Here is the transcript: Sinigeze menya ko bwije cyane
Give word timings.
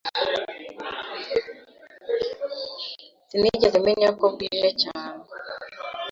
Sinigeze 3.27 3.77
menya 3.85 4.09
ko 4.19 4.25
bwije 4.33 4.69
cyane 4.83 5.21